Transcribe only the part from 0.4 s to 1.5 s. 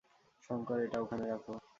শঙ্কর, এটা ওখানে রাখ।